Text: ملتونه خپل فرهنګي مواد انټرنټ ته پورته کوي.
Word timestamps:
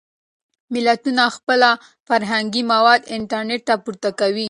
ملتونه 0.73 1.23
خپل 1.37 1.61
فرهنګي 2.07 2.63
مواد 2.73 3.01
انټرنټ 3.15 3.61
ته 3.67 3.73
پورته 3.83 4.09
کوي. 4.19 4.39